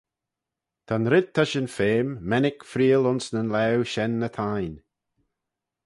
[0.87, 4.73] Ta'n red ta shin feme, mennick freayll ayns nyn laue shen ny t'ain.